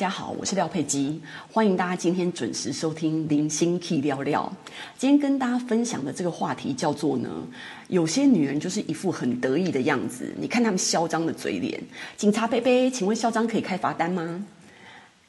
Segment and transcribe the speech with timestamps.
[0.00, 1.20] 大家好，我是廖佩基，
[1.52, 4.50] 欢迎大家今天准时收听《零星 K 聊聊》。
[4.96, 7.28] 今天跟大家分享的这个话题叫做呢，
[7.88, 11.78] 有些女人就是一副很得意的样子，你看她们嚣张的嘴脸。
[12.16, 14.42] 警察贝贝，请问嚣张可以开罚单吗？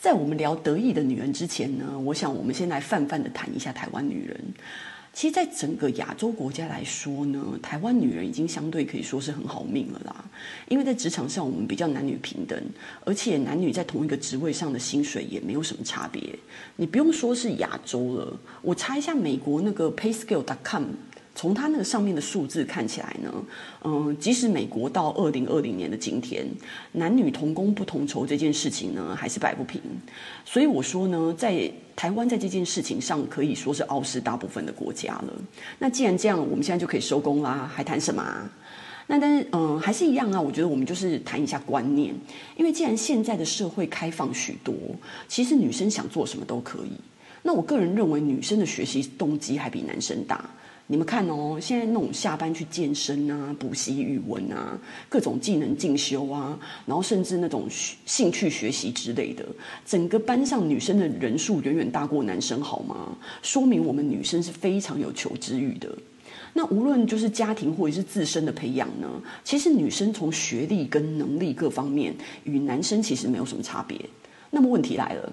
[0.00, 4.36] 在我们聊得意的女人之前呢，我想我们先来泛泛的谈一下台湾女人。
[5.16, 10.22] 其实，在整个亚洲国家来说呢，台湾女人已经相对可以说是很好命了啦。
[10.68, 12.62] 因为在职场上，我们比较男女平等，
[13.02, 16.38] 而且男女在同一个职位上的薪水也没有什么差别。
[16.76, 20.84] 你不用说是亚洲了，我查一下美国那个 PayScale.com。
[21.36, 23.32] 从它那个上面的数字看起来呢，
[23.84, 26.44] 嗯，即使美国到二零二零年的今天，
[26.92, 29.80] 男女同工不同酬这件事情呢，还是摆不平。
[30.44, 35.32] 所以我说呢，在台湾在这件事情上可以说是傲视大部分的国家了。
[35.78, 38.50] 那既然这样，我们现在就可以收工啦，还谈什么？
[39.06, 40.40] 那但是嗯，还是一样啊。
[40.40, 42.12] 我觉得我们就是谈一下观念，
[42.56, 44.74] 因为既然现在的社会开放许多，
[45.28, 46.90] 其实女生想做什么都可以。
[47.46, 50.44] 那我个人认为，女生的学习动机还比男生大。
[50.88, 54.76] 你们看哦，现在那种下班去健身啊、补习语文啊、
[55.08, 57.68] 各种技能进修啊，然后甚至那种
[58.04, 59.46] 兴趣学习之类的，
[59.84, 63.16] 整个班上女生的人数远远大过男生，好吗？
[63.42, 65.88] 说明我们女生是非常有求知欲的。
[66.52, 69.08] 那无论就是家庭或者是自身的培养呢，
[69.44, 73.96] 其实女生从学历跟能力各方面与男生其实没有什么差别。
[74.50, 75.32] 那么问题来了。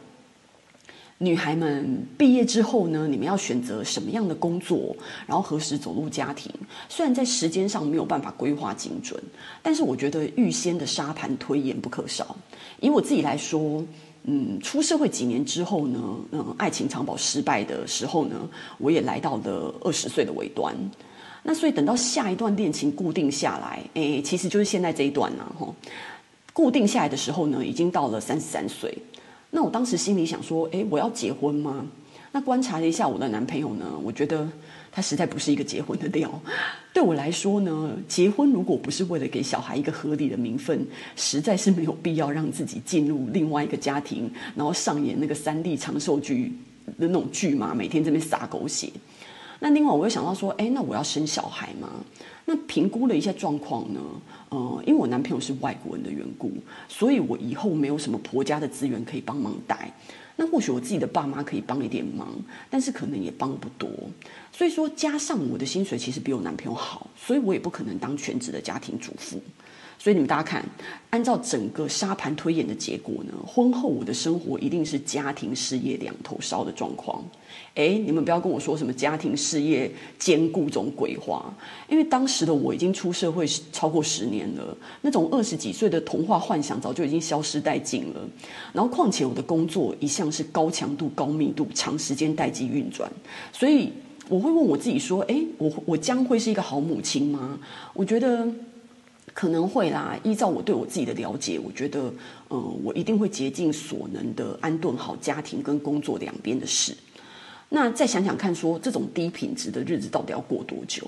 [1.20, 6.52] 女孩们毕业之后呢，你们要选择什么样的工作，然后何时走入家庭？
[6.90, 9.22] 虽然在时间上没有办法规划精准，
[9.62, 12.36] 但是我觉得预先的沙盘推演不可少。
[12.82, 13.86] 以我自己来说，
[14.26, 16.00] 嗯，出社会几年之后呢，
[16.32, 18.36] 嗯，爱情长跑失败的时候呢，
[18.78, 20.76] 我也来到了二十岁的尾端。
[21.44, 25.74] 那所以等到下一段恋情固定下来，诶，其实就是现在这一段呢，哈，
[26.52, 28.98] 固定下来的时候呢，已经到了三十三岁。
[29.56, 31.86] 那我当时心里想说，诶，我要结婚吗？
[32.32, 34.50] 那观察了一下我的男朋友呢，我觉得
[34.92, 36.42] 他实在不是一个结婚的料。
[36.92, 40.84] 对我来说呢，结婚如果不是为了给小孩一个合理的名分，
[41.16, 46.52] 实在是没有必要让自己进入另外一个家庭，然后上演那个三 D 长寿剧
[46.98, 48.90] 的那种剧嘛，每天这边撒狗血。
[49.64, 51.88] 那另外我又想到说，哎，那我要生小孩吗？
[52.44, 54.02] 那评估了一下状况呢，
[54.50, 56.52] 呃，因为我男朋友是外国人的缘故，
[56.90, 59.90] 所以我以后没有什么婆家的资源可以帮忙带。
[60.36, 62.28] 那或许我自己的爸妈可以帮一点忙，
[62.70, 63.90] 但是可能也帮不多。
[64.56, 69.42] 所以说，加上我的薪水其实比我男朋友好，所以我也不可能当全职的家庭主妇。
[69.98, 70.64] 所以你们大家看，
[71.12, 77.24] 按照整个沙盘推演的结果呢，婚后我的生活一定是家庭事业两头烧的状况。
[77.76, 81.52] 诶，你们不要跟我说什么家庭事业兼顾这种鬼话，
[81.88, 88.28] 因为当时的我已经出社会超过十年了，那种二十几岁的童话幻想早就已经消失殆尽了。
[88.74, 93.10] 然后况且我的工作一向是高强度、高密度、长时间待机运转，
[93.54, 93.94] 所以
[94.30, 97.60] 我会问我自己说：诶，我我将会是一个好母亲吗？
[97.94, 98.48] 我觉得。
[99.34, 102.14] 可能会啦，依照我对我自己的了解，我觉得，
[102.52, 106.96] 嗯，我一定会竭尽所能的安顿好家庭跟工作两边的事。
[107.70, 111.08] 那再想想看，说这种低品质的日子到底要过多久？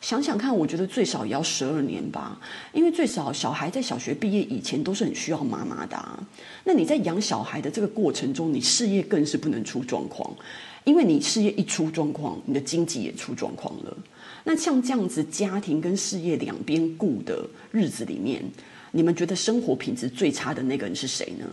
[0.00, 2.38] 想想看，我觉得最少也要十二年吧，
[2.72, 6.22] 因为最少小孩在小学毕业以前都是很需要妈妈的啊。
[6.62, 10.30] 那你在养小孩的这个过程中，你事业更是不能出状况，
[10.84, 13.96] 因为你事业一出状况，你的经济也出状况了。
[14.44, 18.42] 那像这样子家庭跟事业两边顾的日子里面，
[18.92, 21.46] 你们觉得生活品质最差的那个人是谁呢？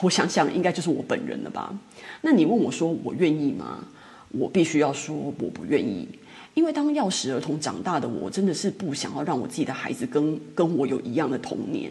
[0.00, 1.76] 我想想，应该就是我本人了吧。
[2.20, 3.84] 那你问我说我愿意吗？
[4.30, 6.06] 我必须要说我不愿意，
[6.54, 11.90] 因为当钥匙儿童长大的我，真的是不想要让我自己的孩子跟跟我有一样的童年。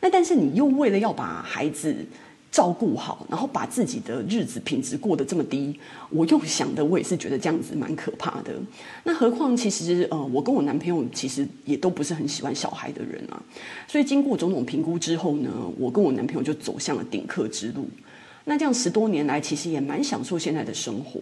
[0.00, 1.96] 那但是你又为了要把孩子。
[2.50, 5.78] 照顾好，然后把自己的日子品质过得这么低，
[6.10, 8.52] 我又想的，我也是觉得这样子蛮可怕的。
[9.04, 13.40] 那何况其实，呃，我跟我男朋友其实也都不是很喜欢小孩的人啊。
[13.86, 17.86] 所以经过种种评估之后呢，我跟我男朋友就走向了顶客之路。
[18.44, 21.20] 那这样十多年来，其实也蛮享受现在的生活。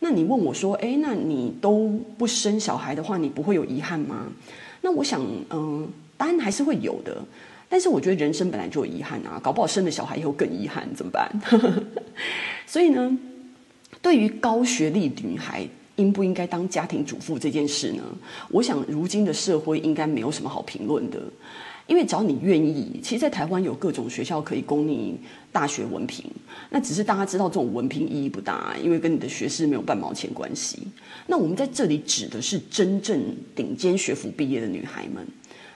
[0.00, 4.26] 那你问我说，哎，那你都不生小孩的话，你不会有遗憾吗？
[4.80, 5.20] 那我想，
[5.50, 5.86] 嗯、
[6.16, 7.22] 答案还是会有的。
[7.68, 11.28] 但是我觉得人生本来就有遗憾啊，搞不好生了小孩以后更遗憾，怎么办？
[12.66, 13.18] 所以呢，
[14.00, 15.66] 对于高学历女孩
[15.96, 18.02] 应不应该当家庭主妇这件事呢，
[18.50, 21.20] 我想如今的社会应该没有什么好评论的，
[21.86, 25.18] 因为只要你愿意，其实，在台湾有各种学校可以供你
[25.50, 26.24] 大学文凭，
[26.70, 30.78] 那只是大家知道这种文凭意义不大，因为跟你的学识没有半毛钱关系。
[31.26, 33.20] 那我们在这里指的是真正
[33.54, 35.26] 顶尖学府毕业的女孩们。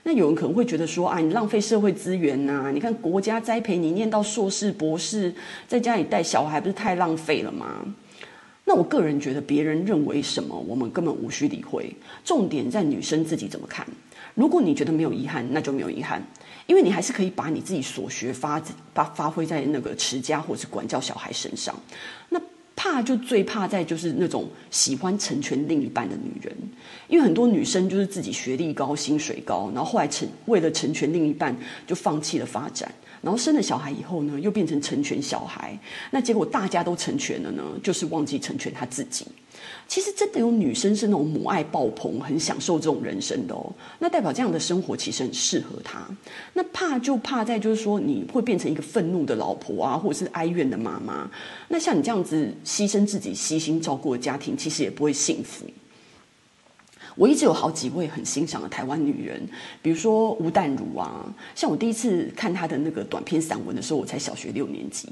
[0.03, 5.33] 那有人可能会觉得说啊，你浪费社会资源呐、你看国家栽培你念到硕士、博士，
[5.67, 7.85] 在家里带小孩，不是太浪费了吗？
[8.65, 11.93] 那我个人觉得，别人认为什么，我们根本无需理会。
[12.23, 13.85] 重点在女生自己怎么看。
[14.33, 16.23] 如果你觉得没有遗憾，那就没有遗憾，
[16.67, 18.61] 因为你还是可以把你自己所学发
[18.93, 21.75] 发发挥在那个持家或是管教小孩身上。
[22.29, 22.39] 那
[22.91, 26.53] 怕就最怕在就是那种喜欢成全另一半的女人，
[27.07, 31.55] 因为很多女生就是自己学历高、薪水高，然后后来成为了成全另一半，
[31.87, 32.93] 就放弃了发展。
[33.21, 35.77] 然后生了小孩以后呢，又变成成全小孩，
[36.11, 39.25] 那结果大家都成全了呢，就是忘记成全他自己。
[39.87, 43.73] 其实真的有女生是那种母爱爆棚，很享受这种人生的哦。
[43.99, 46.07] 那代表这样的生活其实很适合她。
[46.53, 51.29] 那怕就怕在就是说你会变成一个愤怒的老婆啊，或者是哀怨的妈妈。
[51.67, 55.65] 那像你这样子牺牲自己、悉心照顾的家庭，其实也不会幸福。
[57.15, 59.41] 我一直有好几位很欣赏的台湾女人，
[59.81, 65.09] 比如说吴淡如啊，像我第一次看她的那个短篇散文的时候，我才小学六年级。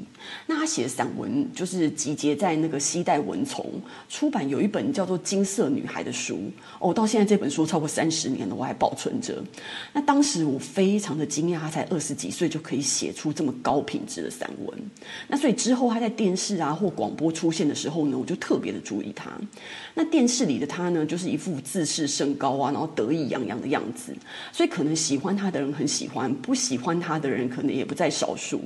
[0.47, 3.65] 那她写的散文就是集结在那个西代文丛
[4.07, 6.39] 出版，有一本叫做《金色女孩》的书
[6.79, 9.43] 哦，到现在这本书超过三十年了，我还保存着。
[9.93, 14.77] 那当时我非常的惊讶，她才二十几岁就可以写出这么高品质的散文。
[15.27, 19.31] 那所以之后她在电视啊或广播出现的时候呢，我就特别的注意她。
[19.93, 24.13] 那电视里的她呢，就是一副自视甚高啊，然后得意洋洋的样子，
[24.51, 28.61] 所以可能喜欢他的人很喜欢，不喜欢他的人可能也不在少数。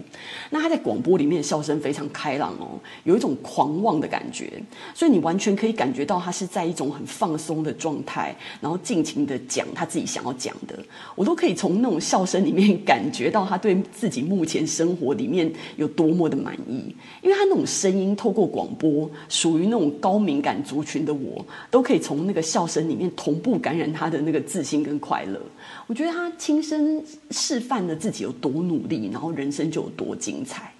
[0.49, 4.51] 那他在广播里面笑声非常开朗哦，有一种狂妄的感觉，
[4.93, 10.77] 所以你完全可以感觉到他是在一种很放松的状态，然后尽情的讲他自己想要讲的。
[11.15, 23.53] 我都可以从那种笑声里面 感觉到他对自己目前生活里面有多么的满意，因为他那种声音透过广播，属于那种高敏感族群的我，都可以从那个笑声里面同步。
[23.63, 25.39] 感染他的那个自信跟快乐，
[25.87, 27.01] 我觉得他亲身
[27.31, 30.73] 示范了自己有多努力，然后人生就有多精彩。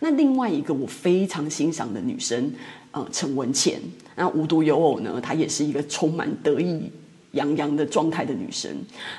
[0.00, 2.52] 那另外一个我非常欣赏的女生，
[2.90, 3.80] 呃，陈文茜，
[4.16, 6.92] 那无独有偶呢，她也是一个充满得意
[7.30, 8.70] 洋洋的状态的女生。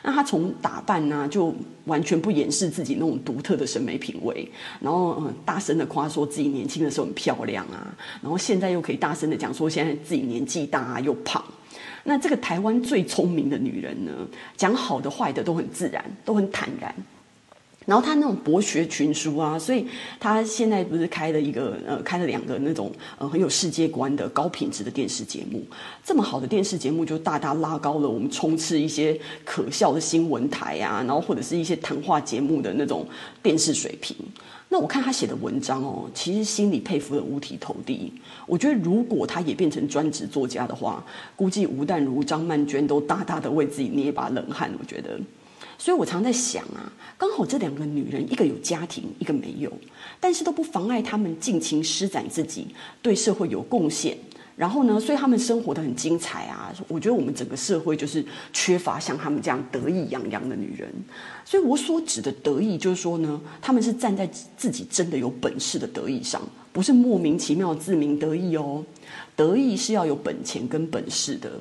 [0.04, 1.52] 那她从打扮呢、就
[1.86, 4.48] 完全不掩饰自己那种独特的审美品味，
[4.80, 11.44] 然后、呃，大声的夸说自己年轻的时候很漂亮啊，然后现在又可以大声的讲说现在自己年纪大啊，又胖。
[12.10, 14.14] 那这个台湾最聪明的女人呢，
[14.56, 16.96] 讲好的坏的都很自然，都很坦然。
[17.86, 19.86] 然后她那种博学群书啊，所以
[20.18, 25.62] 她现在不是开了一个呃，开了两个那种呃很有世界观的高品质的电视节目。
[26.02, 33.06] 这么好的电视节目，就大大拉高了我们充斥一些可笑的新闻台啊，然后或者是一些谈话节目的那种
[33.44, 34.16] 电视水平。
[34.70, 38.12] 那我看他写的文章哦，其实心里佩服的五体投地。
[38.46, 41.04] 我觉得如果他也变成专职作家的话，
[41.36, 44.70] 估计吴淡如、张曼娟都大大的为自己捏一把冷汗。
[44.78, 45.18] 我觉得，
[45.78, 49.72] 所以我常在想啊，刚好这两个女人，一个有家庭，一个没有，
[50.20, 52.68] 但是都不妨碍她们尽情施展自己，
[53.02, 54.18] 对社会有贡献。
[54.58, 56.74] 然后呢，所以他们生活的很精彩啊！
[56.88, 60.92] 我觉得我们整个社会就是缺乏像他们这样得意洋洋的女人。
[61.46, 64.28] 所以我所指的得意，就是说呢，他们是站在
[64.58, 66.42] 自己真的有本事的得意上，
[66.74, 68.84] 不是莫名其妙自鸣得意哦。
[69.36, 71.52] 得意是要有本钱跟本事的。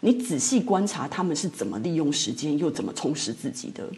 [0.00, 3.88] 你仔细观察他们是怎么利用时间，又怎么充实自己的。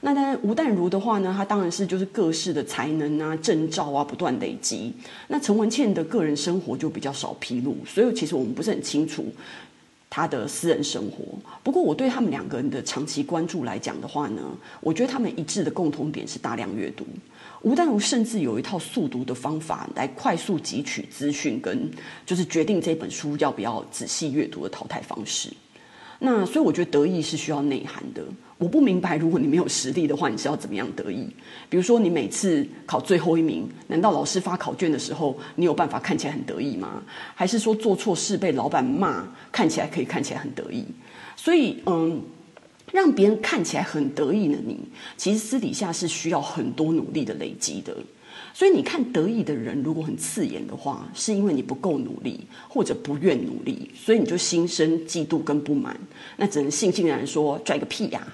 [0.00, 4.92] 那当然，吴淡如的话呢，她当然是就是各式的才能啊、证照啊不断累积。
[5.28, 9.24] 那陈文茜的个人生活就比较少披露，所以其实我们不是很清楚
[10.14, 11.24] 他的私人生活。
[11.64, 14.42] 不过我对他们两个人的长期关注来讲的话呢，
[14.80, 17.04] 我觉得他们一致的共同点是大量阅读。
[17.62, 21.90] 吴淡如甚至有一套速读的方法来快速汲取资讯，跟
[22.24, 25.52] 就是决定这本书要不要仔细阅读的淘汰方式。
[26.26, 28.24] 那所以我觉得得意是需要内涵的。
[28.56, 31.28] 我不明白，如果你没有实力的话，你是要怎么样得意？
[31.68, 37.02] 比如说，你每次考最后一名，难道老师发考卷的时候，你有办法看起来很得意吗？
[37.34, 40.82] 还是说做错事被老板骂，看起来可以看起来很得意？
[41.36, 42.22] 所以，嗯，
[42.90, 44.78] 让别人看起来很得意的你，
[45.18, 47.94] 其实私底下是需要很多努力的累积的。
[48.56, 55.98] 所以你看得意的人，如果很刺眼的话，是因为你不够努力，或者不愿努力，所以你就心生嫉妒跟不满。
[56.36, 58.24] 那只能悻悻然说拽个屁呀！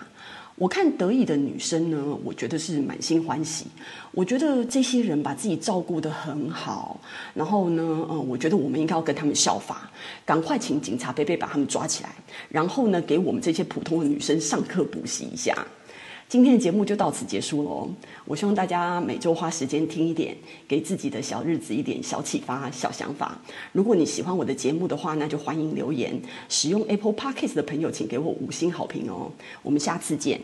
[0.56, 3.64] 我看得意的女生呢，我觉得是满心欢喜。
[4.12, 7.00] 我觉得这些人把自己照顾得很好，
[7.32, 9.90] 然后呢，嗯，我觉得我们应该要跟他们效法，
[10.26, 12.14] 赶快请警察伯伯把他们抓起来，
[12.50, 15.66] 然后呢，给我们这些普通的女生上课补习一下。
[16.30, 17.90] 今天的节目就到此结束喽。
[18.24, 20.36] 我希望大家每周花时间听一点，
[20.68, 23.36] 给自己的小日子一点小启发、小想法。
[23.72, 26.16] 如果你喜欢我的节目的话，那就欢迎留言。
[26.48, 29.32] 使用 Apple Podcast 的朋友，请给我五星好评哦。
[29.64, 30.40] 我们下次见。